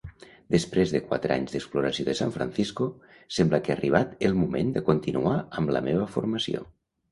Després 0.53 0.93
de 0.93 1.01
quatre 1.11 1.35
anys 1.35 1.53
d'exploració 1.55 2.05
de 2.07 2.15
San 2.21 2.33
Francisco, 2.37 2.89
sembla 3.39 3.61
que 3.67 3.75
ha 3.75 3.77
arribat 3.77 4.19
el 4.31 4.35
moment 4.41 4.75
de 4.81 4.85
continuar 4.91 5.37
amb 5.61 5.77
la 5.79 5.85
meva 5.93 6.11
formació. 6.19 6.69